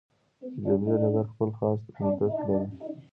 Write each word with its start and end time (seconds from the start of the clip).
د 0.63 0.63
جګړې 0.65 0.93
ډګر 1.01 1.25
خپل 1.31 1.49
خاص 1.57 1.79
منطق 1.99 2.33
لري. 2.47 2.67